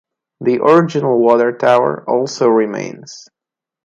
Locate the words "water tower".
1.19-2.03